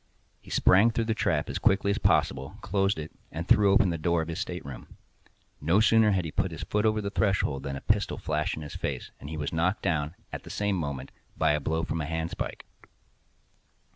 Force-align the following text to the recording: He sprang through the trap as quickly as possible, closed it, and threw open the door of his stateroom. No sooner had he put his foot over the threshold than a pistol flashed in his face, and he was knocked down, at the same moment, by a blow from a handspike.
He 0.41 0.49
sprang 0.49 0.89
through 0.89 1.05
the 1.05 1.13
trap 1.13 1.47
as 1.47 1.59
quickly 1.59 1.91
as 1.91 1.99
possible, 1.99 2.55
closed 2.61 2.97
it, 2.97 3.11
and 3.31 3.47
threw 3.47 3.71
open 3.71 3.91
the 3.91 3.99
door 3.99 4.23
of 4.23 4.29
his 4.29 4.39
stateroom. 4.39 4.97
No 5.61 5.79
sooner 5.79 6.09
had 6.09 6.25
he 6.25 6.31
put 6.31 6.49
his 6.49 6.63
foot 6.63 6.87
over 6.87 7.01
the 7.01 7.11
threshold 7.11 7.61
than 7.61 7.75
a 7.75 7.81
pistol 7.81 8.17
flashed 8.17 8.55
in 8.55 8.63
his 8.63 8.75
face, 8.75 9.11
and 9.19 9.29
he 9.29 9.37
was 9.37 9.53
knocked 9.53 9.83
down, 9.83 10.15
at 10.33 10.41
the 10.41 10.49
same 10.49 10.75
moment, 10.75 11.11
by 11.37 11.51
a 11.51 11.59
blow 11.59 11.83
from 11.83 12.01
a 12.01 12.05
handspike. 12.07 12.65